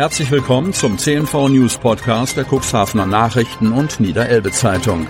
Herzlich 0.00 0.30
willkommen 0.30 0.72
zum 0.72 0.96
CNV 0.96 1.50
News 1.50 1.76
Podcast 1.76 2.34
der 2.34 2.46
Cuxhavener 2.50 3.04
Nachrichten 3.04 3.70
und 3.70 4.00
Niederelbe 4.00 4.50
Zeitung. 4.50 5.06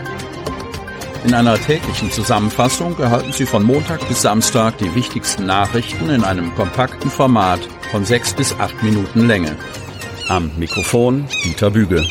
In 1.24 1.32
einer 1.32 1.56
täglichen 1.60 2.10
Zusammenfassung 2.10 2.98
erhalten 2.98 3.32
Sie 3.32 3.46
von 3.46 3.62
Montag 3.62 4.08
bis 4.08 4.22
Samstag 4.22 4.78
die 4.78 4.92
wichtigsten 4.96 5.46
Nachrichten 5.46 6.10
in 6.10 6.24
einem 6.24 6.52
kompakten 6.56 7.08
Format 7.08 7.60
von 7.92 8.04
sechs 8.04 8.34
bis 8.34 8.52
acht 8.58 8.82
Minuten 8.82 9.28
Länge. 9.28 9.54
Am 10.26 10.50
Mikrofon 10.58 11.28
Dieter 11.44 11.70
Büge. 11.70 12.04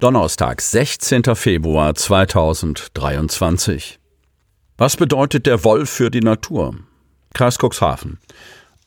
Donnerstag, 0.00 0.60
16. 0.60 1.34
Februar 1.34 1.94
2023. 1.94 3.98
Was 4.76 4.98
bedeutet 4.98 5.46
der 5.46 5.64
Wolf 5.64 5.88
für 5.88 6.10
die 6.10 6.20
Natur? 6.20 6.74
Kreis 7.32 7.56
Cuxhaven. 7.56 8.18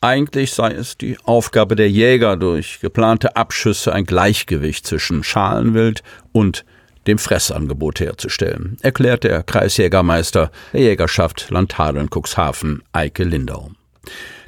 Eigentlich 0.04 0.52
sei 0.52 0.72
es 0.72 0.98
die 0.98 1.16
Aufgabe 1.22 1.76
der 1.76 1.88
Jäger, 1.88 2.36
durch 2.36 2.80
geplante 2.80 3.36
Abschüsse 3.36 3.92
ein 3.92 4.04
Gleichgewicht 4.04 4.84
zwischen 4.84 5.22
Schalenwild 5.22 6.02
und 6.32 6.64
dem 7.06 7.18
Fressangebot 7.18 8.00
herzustellen, 8.00 8.78
erklärt 8.82 9.22
der 9.22 9.44
Kreisjägermeister 9.44 10.50
der 10.72 10.80
Jägerschaft 10.80 11.50
Landhadeln 11.50 12.08
Cuxhaven 12.10 12.82
Eike 12.90 13.22
Lindau. 13.22 13.70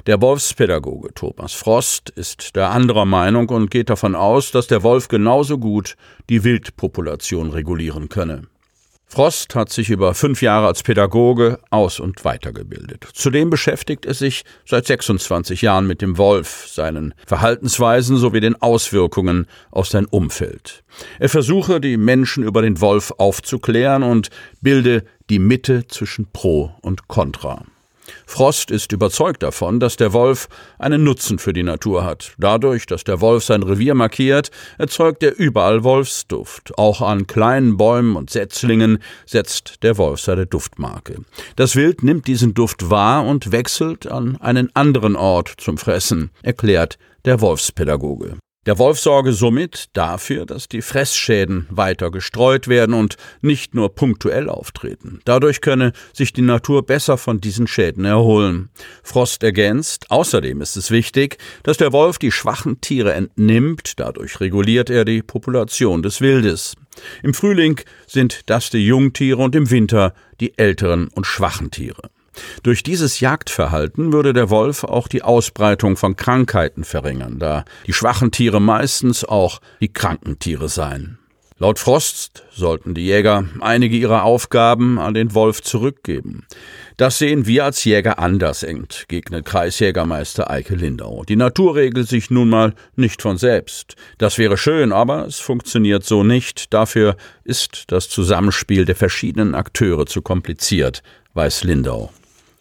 Der 0.07 0.19
Wolfspädagoge 0.19 1.13
Thomas 1.13 1.53
Frost 1.53 2.09
ist 2.09 2.57
der 2.57 2.71
anderer 2.71 3.05
Meinung 3.05 3.47
und 3.47 3.71
geht 3.71 3.89
davon 3.89 4.13
aus, 4.13 4.51
dass 4.51 4.67
der 4.67 4.83
Wolf 4.83 5.07
genauso 5.07 5.57
gut 5.57 5.95
die 6.29 6.43
Wildpopulation 6.43 7.51
regulieren 7.51 8.09
könne. 8.09 8.47
Frost 9.07 9.55
hat 9.55 9.71
sich 9.71 9.89
über 9.89 10.13
fünf 10.13 10.41
Jahre 10.41 10.67
als 10.67 10.83
Pädagoge 10.83 11.59
aus- 11.69 11.99
und 11.99 12.25
weitergebildet. 12.25 13.07
Zudem 13.13 13.49
beschäftigt 13.49 14.05
er 14.05 14.15
sich 14.15 14.43
seit 14.65 14.87
26 14.87 15.61
Jahren 15.61 15.87
mit 15.87 16.01
dem 16.01 16.17
Wolf, 16.17 16.67
seinen 16.67 17.13
Verhaltensweisen 17.25 18.17
sowie 18.17 18.39
den 18.39 18.61
Auswirkungen 18.61 19.45
auf 19.71 19.87
sein 19.87 20.05
Umfeld. 20.05 20.83
Er 21.19 21.29
versuche, 21.29 21.79
die 21.79 21.97
Menschen 21.97 22.43
über 22.43 22.61
den 22.61 22.81
Wolf 22.81 23.11
aufzuklären 23.17 24.03
und 24.03 24.29
bilde 24.61 25.03
die 25.29 25.39
Mitte 25.39 25.87
zwischen 25.87 26.31
Pro 26.31 26.73
und 26.81 27.07
Contra. 27.07 27.63
Frost 28.25 28.71
ist 28.71 28.91
überzeugt 28.91 29.43
davon, 29.43 29.79
dass 29.79 29.97
der 29.97 30.13
Wolf 30.13 30.47
einen 30.79 31.03
Nutzen 31.03 31.39
für 31.39 31.53
die 31.53 31.63
Natur 31.63 32.03
hat. 32.03 32.33
Dadurch, 32.37 32.85
dass 32.85 33.03
der 33.03 33.21
Wolf 33.21 33.43
sein 33.43 33.63
Revier 33.63 33.95
markiert, 33.95 34.51
erzeugt 34.77 35.23
er 35.23 35.37
überall 35.37 35.83
Wolfsduft. 35.83 36.77
Auch 36.77 37.01
an 37.01 37.27
kleinen 37.27 37.77
Bäumen 37.77 38.15
und 38.15 38.29
Setzlingen 38.29 38.99
setzt 39.25 39.83
der 39.83 39.97
Wolf 39.97 40.19
seine 40.21 40.45
Duftmarke. 40.45 41.21
Das 41.55 41.75
Wild 41.75 42.03
nimmt 42.03 42.27
diesen 42.27 42.53
Duft 42.53 42.89
wahr 42.89 43.25
und 43.25 43.51
wechselt 43.51 44.07
an 44.07 44.37
einen 44.37 44.69
anderen 44.75 45.15
Ort 45.15 45.53
zum 45.57 45.77
Fressen, 45.77 46.31
erklärt 46.43 46.97
der 47.25 47.41
Wolfspädagoge. 47.41 48.37
Der 48.65 48.79
Wolf 48.79 48.99
sorge 48.99 49.31
somit 49.31 49.89
dafür, 49.93 50.47
dass 50.47 50.67
die 50.67 50.81
Fressschäden 50.81 51.67
weiter 51.69 52.09
gestreut 52.09 52.67
werden 52.67 52.95
und 52.95 53.15
nicht 53.41 53.75
nur 53.75 53.93
punktuell 53.93 54.49
auftreten. 54.49 55.19
Dadurch 55.23 55.61
könne 55.61 55.93
sich 56.13 56.33
die 56.33 56.41
Natur 56.41 56.83
besser 56.83 57.19
von 57.19 57.39
diesen 57.39 57.67
Schäden 57.67 58.05
erholen. 58.05 58.69
Frost 59.03 59.43
ergänzt, 59.43 60.09
außerdem 60.09 60.61
ist 60.61 60.77
es 60.77 60.89
wichtig, 60.89 61.37
dass 61.61 61.77
der 61.77 61.93
Wolf 61.93 62.17
die 62.17 62.31
schwachen 62.31 62.81
Tiere 62.81 63.13
entnimmt, 63.13 63.99
dadurch 63.99 64.39
reguliert 64.39 64.89
er 64.89 65.05
die 65.05 65.21
Population 65.21 66.01
des 66.01 66.19
Wildes. 66.19 66.73
Im 67.21 67.35
Frühling 67.35 67.79
sind 68.07 68.49
das 68.49 68.71
die 68.71 68.85
Jungtiere 68.85 69.43
und 69.43 69.53
im 69.53 69.69
Winter 69.69 70.15
die 70.39 70.57
älteren 70.57 71.09
und 71.09 71.27
schwachen 71.27 71.69
Tiere. 71.69 72.09
Durch 72.63 72.83
dieses 72.83 73.19
Jagdverhalten 73.19 74.13
würde 74.13 74.33
der 74.33 74.49
Wolf 74.49 74.83
auch 74.83 75.07
die 75.07 75.21
Ausbreitung 75.21 75.97
von 75.97 76.15
Krankheiten 76.15 76.83
verringern, 76.83 77.39
da 77.39 77.65
die 77.87 77.93
schwachen 77.93 78.31
Tiere 78.31 78.61
meistens 78.61 79.23
auch 79.23 79.61
die 79.79 79.91
kranken 79.91 80.39
Tiere 80.39 80.69
seien. 80.69 81.19
Laut 81.57 81.79
Frost 81.79 82.43
sollten 82.51 82.95
die 82.95 83.05
Jäger 83.05 83.45
einige 83.61 83.95
ihrer 83.95 84.23
Aufgaben 84.23 84.99
an 84.99 85.13
den 85.13 85.33
Wolf 85.33 85.61
zurückgeben. 85.61 86.45
Das 86.97 87.17
sehen 87.17 87.47
wir 87.47 87.63
als 87.63 87.85
Jäger 87.85 88.19
anders, 88.19 88.61
entgegnet 88.61 89.45
Kreisjägermeister 89.45 90.51
Eike 90.51 90.75
Lindau. 90.75 91.23
Die 91.23 91.37
Natur 91.37 91.75
regelt 91.75 92.09
sich 92.09 92.29
nun 92.29 92.49
mal 92.49 92.73
nicht 92.97 93.21
von 93.21 93.37
selbst. 93.37 93.95
Das 94.17 94.37
wäre 94.37 94.57
schön, 94.57 94.91
aber 94.91 95.27
es 95.27 95.39
funktioniert 95.39 96.03
so 96.03 96.25
nicht. 96.25 96.73
Dafür 96.73 97.15
ist 97.45 97.85
das 97.87 98.09
Zusammenspiel 98.09 98.83
der 98.83 98.97
verschiedenen 98.97 99.55
Akteure 99.55 100.05
zu 100.05 100.21
kompliziert, 100.21 101.03
weiß 101.35 101.63
Lindau. 101.63 102.11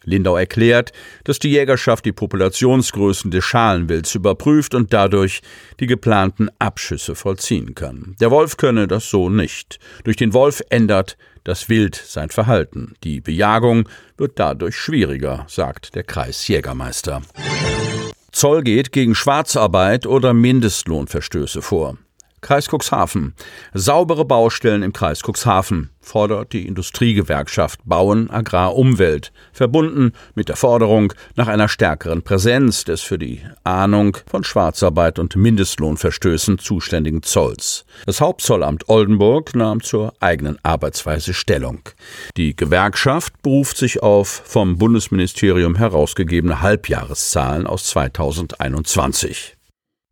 Lindau 0.04 0.36
erklärt, 0.36 0.92
dass 1.24 1.38
die 1.38 1.50
Jägerschaft 1.50 2.04
die 2.04 2.12
Populationsgrößen 2.12 3.30
des 3.30 3.44
Schalenwilds 3.44 4.14
überprüft 4.14 4.74
und 4.74 4.92
dadurch 4.92 5.42
die 5.80 5.86
geplanten 5.86 6.48
Abschüsse 6.58 7.14
vollziehen 7.14 7.74
kann. 7.74 8.16
Der 8.20 8.30
Wolf 8.30 8.56
könne 8.56 8.86
das 8.86 9.10
so 9.10 9.28
nicht. 9.28 9.78
Durch 10.04 10.16
den 10.16 10.32
Wolf 10.32 10.62
ändert 10.70 11.16
das 11.44 11.68
Wild 11.68 11.94
sein 11.94 12.30
Verhalten. 12.30 12.94
Die 13.04 13.20
Bejagung 13.20 13.88
wird 14.16 14.38
dadurch 14.38 14.76
schwieriger, 14.76 15.44
sagt 15.48 15.94
der 15.94 16.02
Kreisjägermeister. 16.02 17.22
Zoll 18.32 18.62
geht 18.62 18.90
gegen 18.90 19.14
Schwarzarbeit 19.14 20.06
oder 20.06 20.34
Mindestlohnverstöße 20.34 21.62
vor. 21.62 21.98
Kreis 22.44 22.68
Cuxhaven. 22.68 23.32
Saubere 23.72 24.26
Baustellen 24.26 24.82
im 24.82 24.92
Kreis 24.92 25.22
Cuxhaven 25.22 25.88
fordert 26.02 26.52
die 26.52 26.66
Industriegewerkschaft 26.66 27.80
Bauen, 27.86 28.28
Agrar, 28.28 28.76
Umwelt, 28.76 29.32
verbunden 29.54 30.12
mit 30.34 30.50
der 30.50 30.56
Forderung 30.56 31.14
nach 31.36 31.48
einer 31.48 31.68
stärkeren 31.68 32.20
Präsenz 32.20 32.84
des 32.84 33.00
für 33.00 33.16
die 33.16 33.40
Ahnung 33.64 34.18
von 34.26 34.44
Schwarzarbeit 34.44 35.18
und 35.18 35.36
Mindestlohnverstößen 35.36 36.58
zuständigen 36.58 37.22
Zolls. 37.22 37.86
Das 38.04 38.20
Hauptzollamt 38.20 38.90
Oldenburg 38.90 39.56
nahm 39.56 39.82
zur 39.82 40.12
eigenen 40.20 40.58
Arbeitsweise 40.62 41.32
Stellung. 41.32 41.80
Die 42.36 42.54
Gewerkschaft 42.54 43.40
beruft 43.40 43.78
sich 43.78 44.02
auf 44.02 44.42
vom 44.44 44.76
Bundesministerium 44.76 45.76
herausgegebene 45.76 46.60
Halbjahreszahlen 46.60 47.66
aus 47.66 47.86
2021. 47.86 49.56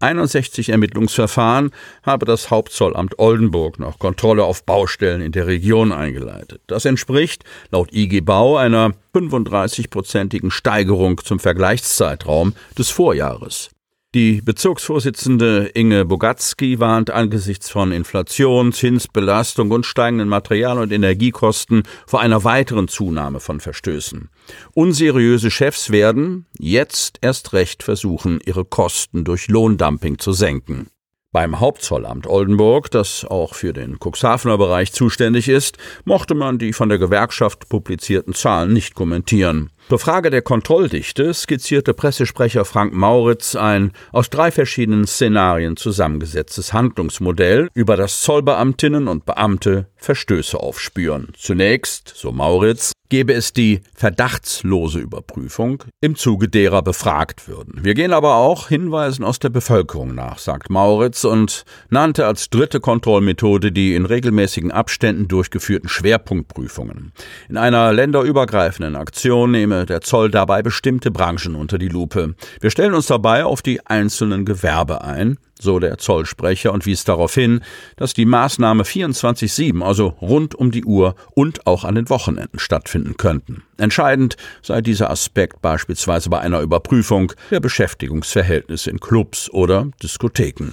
61 0.03 0.71
Ermittlungsverfahren 0.71 1.71
habe 2.03 2.27
das 2.27 2.51
Hauptzollamt 2.51 3.19
Oldenburg 3.19 3.79
nach 3.79 3.99
Kontrolle 3.99 4.45
auf 4.45 4.65
Baustellen 4.65 5.21
in 5.21 5.33
der 5.33 5.47
Region 5.47 5.93
eingeleitet. 5.93 6.61
Das 6.67 6.85
entspricht 6.85 7.45
laut 7.71 7.93
IG 7.93 8.21
Bau 8.21 8.57
einer 8.57 8.93
35-prozentigen 9.15 10.51
Steigerung 10.51 11.19
zum 11.23 11.39
Vergleichszeitraum 11.39 12.55
des 12.77 12.91
Vorjahres. 12.91 13.71
Die 14.15 14.43
Bezirksvorsitzende 14.43 15.71
Inge 15.73 16.05
Bogatzki 16.05 16.79
warnt 16.79 17.09
angesichts 17.09 17.71
von 17.71 17.93
Inflation, 17.93 18.75
Zinsbelastung 18.75 19.71
und 19.71 19.87
steigenden 19.87 20.29
Material- 20.29 20.81
und 20.81 20.93
Energiekosten 20.93 21.85
vor 22.07 22.21
einer 22.21 22.45
weiteren 22.45 22.89
Zunahme 22.89 23.41
von 23.41 23.59
Verstößen. 23.59 24.29
Unseriöse 24.75 25.51
Chefs 25.51 25.89
werden 25.89 26.45
jetzt 26.59 27.21
erst 27.23 27.55
recht 27.55 27.83
versuchen, 27.83 28.39
ihre 28.45 28.67
Kosten 28.67 29.25
durch 29.25 29.49
Lohndumping 29.49 30.19
zu 30.19 30.35
senken. 30.35 30.89
Beim 31.33 31.61
Hauptzollamt 31.61 32.27
Oldenburg, 32.27 32.91
das 32.91 33.25
auch 33.25 33.55
für 33.55 33.73
den 33.73 33.97
Cuxhavener 33.99 34.59
Bereich 34.59 34.93
zuständig 34.93 35.49
ist, 35.49 35.79
mochte 36.05 36.35
man 36.35 36.59
die 36.59 36.75
von 36.75 36.91
der 36.91 36.99
Gewerkschaft 36.99 37.71
publizierten 37.71 38.35
Zahlen 38.35 38.75
nicht 38.75 38.95
kommentieren. 38.95 39.71
Zur 39.89 39.99
Frage 39.99 40.29
der 40.29 40.43
Kontrolldichte 40.43 41.33
skizzierte 41.33 41.95
Pressesprecher 41.95 42.67
Frank 42.67 42.93
Mauritz 42.93 43.57
ein 43.57 43.93
aus 44.13 44.29
drei 44.29 44.51
verschiedenen 44.51 45.07
Szenarien 45.07 45.79
zusammengesetztes 45.79 46.75
Handlungsmodell, 46.75 47.69
über 47.73 47.97
das 47.97 48.21
Zollbeamtinnen 48.21 49.09
und 49.09 49.25
Beamte 49.25 49.87
Verstöße 49.97 50.61
aufspüren. 50.61 51.33
Zunächst, 51.39 52.13
so 52.15 52.33
Mauritz, 52.33 52.92
gäbe 53.13 53.35
es 53.35 53.53
die 53.53 53.83
verdachtslose 53.95 54.99
Überprüfung, 54.99 55.85
im 56.01 56.17
Zuge 56.17 56.49
derer 56.49 56.81
befragt 56.81 57.47
würden. 57.47 57.85
Wir 57.85 57.93
gehen 57.93 58.15
aber 58.15 58.37
auch 58.37 58.69
Hinweisen 58.69 59.23
aus 59.23 59.39
der 59.39 59.51
Bevölkerung 59.51 60.15
nach, 60.15 60.39
sagt 60.39 60.71
Mauritz 60.71 61.25
und 61.25 61.67
nannte 61.91 62.27
als 62.27 62.49
dritte 62.49 62.81
Kontrollmethode 62.81 63.71
die 63.71 63.95
in 63.95 64.07
regelmäßigen 64.07 64.73
Abständen 64.73 65.29
durchgeführten 65.29 65.91
Schwerpunktprüfungen. 65.91 67.13
In 67.51 67.59
einer 67.59 67.93
länderübergreifenden 67.93 68.97
Aktion 68.97 69.51
nehme 69.51 69.85
der 69.85 70.01
Zoll 70.01 70.31
dabei 70.31 70.63
bestimmte 70.63 71.11
Branchen 71.11 71.55
unter 71.55 71.77
die 71.77 71.89
Lupe. 71.89 72.35
Wir 72.63 72.71
stellen 72.71 72.95
uns 72.95 73.09
dabei 73.09 73.45
auf 73.45 73.61
die 73.61 73.87
einzelnen 73.87 74.47
Gewerbe 74.47 75.05
ein, 75.05 75.37
so 75.63 75.79
der 75.79 75.99
Zollsprecher, 75.99 76.73
und 76.73 76.87
wies 76.87 77.05
darauf 77.05 77.35
hin, 77.35 77.61
dass 77.97 78.15
die 78.15 78.25
Maßnahme 78.25 78.83
24-7, 78.83 79.83
also 79.83 80.09
rund 80.21 80.55
um 80.55 80.71
die 80.71 80.85
Uhr 80.85 81.15
und 81.35 81.67
auch 81.67 81.85
an 81.85 81.95
den 81.95 82.09
Wochenenden 82.09 82.59
stattfinden 82.59 83.17
könnten. 83.17 83.63
Entscheidend 83.79 84.37
sei 84.63 84.81
dieser 84.81 85.11
Aspekt 85.11 85.63
beispielsweise 85.63 86.31
bei 86.31 86.41
einer 86.41 86.61
Überprüfung 86.61 87.33
der 87.51 87.61
Beschäftigungsverhältnisse 87.61 88.91
in 88.91 89.01
Clubs 89.01 89.51
oder 89.51 89.89
Diskotheken. 90.03 90.73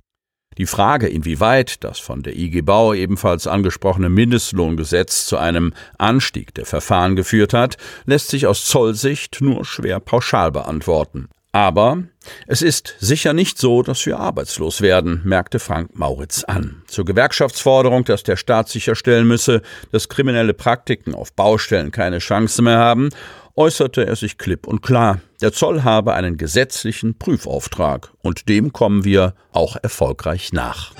Die 0.59 0.65
Frage, 0.65 1.07
inwieweit 1.07 1.85
das 1.85 1.99
von 1.99 2.21
der 2.21 2.35
IG 2.35 2.61
Bau 2.63 2.93
ebenfalls 2.93 3.47
angesprochene 3.47 4.09
Mindestlohngesetz 4.09 5.25
zu 5.25 5.37
einem 5.37 5.73
Anstieg 5.97 6.53
der 6.53 6.65
Verfahren 6.65 7.15
geführt 7.15 7.53
hat, 7.53 7.77
lässt 8.05 8.27
sich 8.27 8.45
aus 8.45 8.65
Zollsicht 8.65 9.39
nur 9.39 9.63
schwer 9.63 10.01
pauschal 10.01 10.51
beantworten. 10.51 11.29
Aber 11.51 12.03
es 12.45 12.61
ist 12.61 12.95
sicher 12.99 13.33
nicht 13.33 13.57
so, 13.57 13.81
dass 13.81 14.05
wir 14.05 14.19
arbeitslos 14.19 14.81
werden, 14.81 15.21
merkte 15.23 15.57
Frank 15.57 15.97
Mauritz 15.97 16.43
an. 16.43 16.83
Zur 16.87 17.05
Gewerkschaftsforderung, 17.05 18.05
dass 18.05 18.21
der 18.21 18.35
Staat 18.35 18.69
sicherstellen 18.69 19.27
müsse, 19.27 19.63
dass 19.91 20.09
kriminelle 20.09 20.53
Praktiken 20.53 21.15
auf 21.15 21.33
Baustellen 21.33 21.91
keine 21.91 22.19
Chance 22.19 22.61
mehr 22.61 22.77
haben, 22.77 23.09
äußerte 23.55 24.05
er 24.05 24.15
sich 24.15 24.37
klipp 24.37 24.67
und 24.67 24.81
klar. 24.81 25.21
Der 25.41 25.51
Zoll 25.51 25.83
habe 25.83 26.13
einen 26.13 26.37
gesetzlichen 26.37 27.17
Prüfauftrag 27.17 28.11
und 28.21 28.47
dem 28.47 28.71
kommen 28.71 29.03
wir 29.03 29.33
auch 29.51 29.75
erfolgreich 29.81 30.53
nach. 30.53 30.93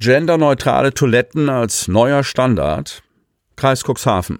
Genderneutrale 0.00 0.94
Toiletten 0.94 1.50
als 1.50 1.88
neuer 1.88 2.24
Standard. 2.24 3.02
Kreis 3.56 3.82
Cuxhaven. 3.84 4.38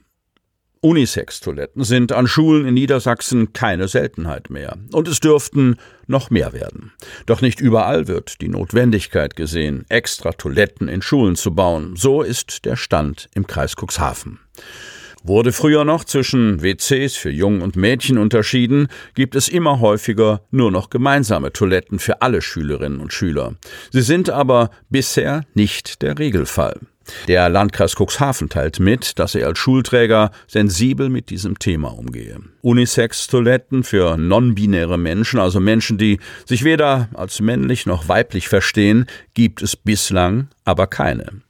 Unisex-Toiletten 0.81 1.85
sind 1.85 2.13
an 2.13 2.27
Schulen 2.27 2.67
in 2.67 2.75
Niedersachsen 2.75 3.53
keine 3.53 3.89
Seltenheit 3.89 4.51
mehr. 4.51 4.77
Und 4.93 5.09
es 5.09 5.21
dürften 5.21 5.77
noch 6.07 6.31
mehr 6.31 6.53
werden. 6.53 6.93
Doch 7.27 7.41
nicht 7.41 7.61
überall 7.61 8.09
wird 8.09 8.41
die 8.41 8.49
Notwendigkeit 8.49 9.37
gesehen, 9.37 9.85
extra 9.89 10.33
Toiletten 10.33 10.89
in 10.89 11.03
Schulen 11.03 11.37
zu 11.37 11.55
bauen. 11.55 11.95
So 11.97 12.23
ist 12.23 12.65
der 12.65 12.77
Stand 12.77 13.29
im 13.35 13.47
Kreis 13.47 13.75
Cuxhaven. 13.77 14.39
Wurde 15.25 15.53
früher 15.53 15.85
noch 15.85 16.05
zwischen 16.05 16.63
WCs 16.63 17.17
für 17.17 17.31
Jungen 17.31 17.61
und 17.61 17.77
Mädchen 17.77 18.19
unterschieden, 18.19 18.89
gibt 19.15 19.35
es 19.35 19.49
immer 19.49 19.81
häufiger 19.81 20.43
nur 20.51 20.71
noch 20.71 20.91
gemeinsame 20.91 21.53
Toiletten 21.53 21.99
für 21.99 22.23
alle 22.23 22.41
Schülerinnen 22.41 23.01
und 23.01 23.13
Schüler. 23.13 23.57
Sie 23.91 24.03
sind 24.03 24.31
aber 24.31 24.71
bisher 24.89 25.43
nicht 25.55 26.03
der 26.03 26.19
Regelfall. 26.19 26.81
Der 27.27 27.49
Landkreis 27.49 27.95
Cuxhaven 27.95 28.49
teilt 28.49 28.81
mit, 28.81 29.19
dass 29.19 29.35
er 29.35 29.47
als 29.47 29.59
Schulträger 29.59 30.31
sensibel 30.47 31.09
mit 31.09 31.31
diesem 31.31 31.59
Thema 31.59 31.89
umgehe. 31.89 32.39
Unisex-Toiletten 32.63 33.85
für 33.85 34.17
non-binäre 34.17 34.99
Menschen, 34.99 35.41
also 35.41 35.61
Menschen, 35.61 35.99
die 35.99 36.19
sich 36.45 36.65
weder 36.65 37.09
als 37.15 37.41
männlich 37.41 37.87
noch 37.87 38.09
weiblich 38.09 38.49
verstehen, 38.49 39.07
gibt 39.35 39.63
es 39.63 39.77
bislang 39.77 40.49
aber 40.65 40.87
keine. 40.87 41.43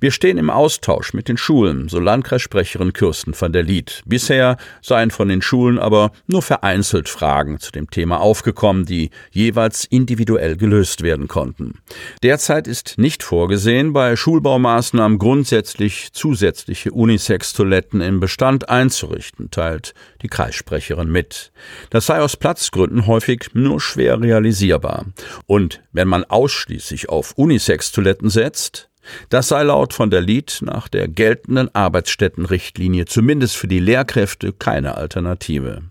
Wir 0.00 0.10
stehen 0.10 0.38
im 0.38 0.50
Austausch 0.50 1.14
mit 1.14 1.28
den 1.28 1.36
Schulen, 1.36 1.88
so 1.88 1.98
Landkreissprecherin 1.98 2.92
Kirsten 2.92 3.34
van 3.38 3.52
der 3.52 3.62
Lied. 3.62 4.02
Bisher 4.06 4.56
seien 4.82 5.10
von 5.10 5.28
den 5.28 5.42
Schulen 5.42 5.78
aber 5.78 6.12
nur 6.26 6.42
vereinzelt 6.42 7.08
Fragen 7.08 7.58
zu 7.58 7.72
dem 7.72 7.90
Thema 7.90 8.20
aufgekommen, 8.20 8.84
die 8.84 9.10
jeweils 9.30 9.84
individuell 9.84 10.56
gelöst 10.56 11.02
werden 11.02 11.28
konnten. 11.28 11.78
Derzeit 12.22 12.66
ist 12.66 12.98
nicht 12.98 13.22
vorgesehen, 13.22 13.92
bei 13.92 14.16
Schulbaumaßnahmen 14.16 15.18
grundsätzlich 15.18 16.12
zusätzliche 16.12 16.90
Unisex-Toiletten 16.92 18.00
im 18.00 18.20
Bestand 18.20 18.68
einzurichten, 18.68 19.50
teilt 19.50 19.94
die 20.22 20.28
Kreissprecherin 20.28 21.10
mit. 21.10 21.52
Das 21.90 22.06
sei 22.06 22.20
aus 22.20 22.36
Platzgründen 22.36 23.06
häufig 23.06 23.50
nur 23.54 23.80
schwer 23.80 24.20
realisierbar. 24.20 25.06
Und 25.46 25.82
wenn 25.92 26.08
man 26.08 26.24
ausschließlich 26.24 27.08
auf 27.08 27.32
Unisex-Toiletten 27.36 28.30
setzt, 28.30 28.88
das 29.28 29.48
sei 29.48 29.62
laut 29.62 29.92
von 29.92 30.10
der 30.10 30.20
Lied 30.20 30.60
nach 30.62 30.88
der 30.88 31.08
geltenden 31.08 31.74
Arbeitsstättenrichtlinie 31.74 33.04
zumindest 33.06 33.56
für 33.56 33.68
die 33.68 33.80
Lehrkräfte 33.80 34.52
keine 34.52 34.96
Alternative. 34.96 35.82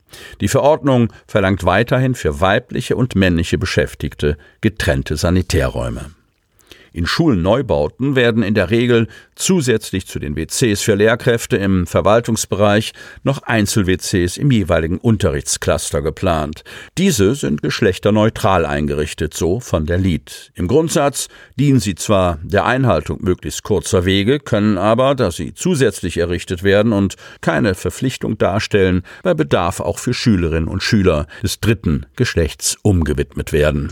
Die 0.41 0.47
Verordnung 0.47 1.11
verlangt 1.27 1.63
weiterhin 1.63 2.15
für 2.15 2.39
weibliche 2.39 2.95
und 2.95 3.15
männliche 3.15 3.57
Beschäftigte 3.57 4.37
getrennte 4.61 5.17
Sanitärräume. 5.17 6.11
In 6.93 7.07
Schulneubauten 7.07 8.15
werden 8.15 8.43
in 8.43 8.53
der 8.53 8.69
Regel 8.69 9.07
zusätzlich 9.35 10.05
zu 10.05 10.19
den 10.19 10.35
WCs 10.35 10.83
für 10.83 10.93
Lehrkräfte 10.93 11.57
im 11.57 11.87
Verwaltungsbereich 11.87 12.93
noch 13.23 13.41
Einzel-WCs 13.41 14.37
im 14.37 14.51
jeweiligen 14.51 14.99
Unterrichtscluster 14.99 16.03
geplant. 16.03 16.63
Diese 16.99 17.33
sind 17.33 17.63
geschlechterneutral 17.63 18.67
eingerichtet, 18.67 19.33
so 19.33 19.59
von 19.59 19.87
der 19.87 19.97
Lied. 19.97 20.51
Im 20.53 20.67
Grundsatz 20.67 21.29
dienen 21.59 21.79
sie 21.79 21.95
zwar 21.95 22.37
der 22.43 22.65
Einhaltung 22.65 23.23
möglichst 23.23 23.63
kurzer 23.63 24.05
Wege, 24.05 24.39
können 24.39 24.77
aber, 24.77 25.15
da 25.15 25.31
sie 25.31 25.55
zusätzlich 25.55 26.17
errichtet 26.17 26.61
werden 26.61 26.93
und 26.93 27.15
keine 27.41 27.73
Verpflichtung 27.73 28.37
darstellen, 28.37 29.01
bei 29.23 29.33
Bedarf 29.33 29.79
auch 29.79 29.97
für 29.97 30.13
Schülerinnen 30.13 30.69
und 30.69 30.83
Schüler 30.83 31.25
des 31.41 31.59
dritten 31.59 32.05
Geschlechts 32.15 32.77
umgewidmet 32.83 33.51
werden. 33.51 33.91